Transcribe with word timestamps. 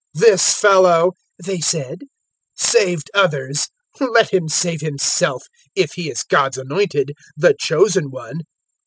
"This 0.15 0.55
fellow," 0.55 1.11
they 1.45 1.59
said, 1.59 1.99
"saved 2.55 3.11
others: 3.13 3.67
let 3.99 4.33
him 4.33 4.47
save 4.47 4.81
himself, 4.81 5.43
if 5.75 5.91
he 5.93 6.09
is 6.09 6.23
God's 6.23 6.57
Anointed, 6.57 7.11
the 7.37 7.53
Chosen 7.53 8.09
One." 8.09 8.39